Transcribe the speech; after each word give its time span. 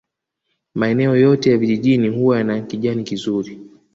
Maeneo 0.75 1.15
yote 1.15 1.51
ya 1.51 1.57
vijijini 1.57 2.09
huwa 2.09 2.37
yana 2.37 2.61
kijani 2.61 3.03
kizuri 3.03 3.59